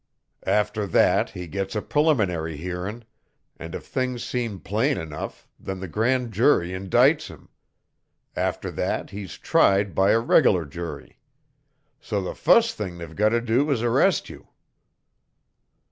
"After 0.47 0.87
that 0.87 1.29
he 1.29 1.45
gets 1.45 1.75
a 1.75 1.81
preliminary 1.83 2.57
hearin', 2.57 3.03
and, 3.57 3.75
if 3.75 3.85
things 3.85 4.23
seem 4.23 4.59
plain 4.59 4.97
enough, 4.97 5.47
then 5.59 5.79
the 5.79 5.87
grand 5.87 6.31
jury 6.33 6.69
indicts 6.71 7.27
him. 7.27 7.49
After 8.35 8.71
that 8.71 9.11
he's 9.11 9.37
tried 9.37 9.93
by 9.93 10.09
a 10.09 10.19
reg'lar 10.19 10.65
jury. 10.65 11.19
So 11.99 12.19
the 12.19 12.33
fust 12.33 12.75
thing 12.77 12.97
they've 12.97 13.15
got 13.15 13.29
to 13.29 13.41
do 13.41 13.69
is 13.69 13.83
arrest 13.83 14.27
you." 14.27 14.47